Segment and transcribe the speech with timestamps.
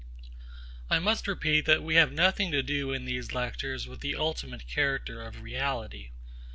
[0.89, 4.65] I must repeat that we have nothing to do in these lectures with the ultimate
[4.67, 6.09] character of reality.